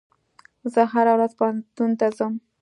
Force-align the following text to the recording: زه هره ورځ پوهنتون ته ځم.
زه 0.73 0.81
هره 0.93 1.11
ورځ 1.15 1.31
پوهنتون 1.39 1.91
ته 1.99 2.07
ځم. 2.17 2.33